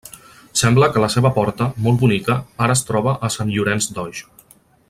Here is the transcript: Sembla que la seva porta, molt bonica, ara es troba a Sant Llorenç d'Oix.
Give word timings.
Sembla 0.61 0.87
que 0.95 1.03
la 1.03 1.09
seva 1.15 1.31
porta, 1.35 1.67
molt 1.87 2.01
bonica, 2.05 2.39
ara 2.69 2.79
es 2.81 2.85
troba 2.91 3.17
a 3.29 3.33
Sant 3.37 3.55
Llorenç 3.57 3.93
d'Oix. 3.99 4.29